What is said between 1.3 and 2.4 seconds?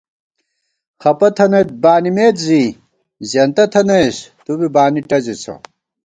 تھنَئیت بانِمېت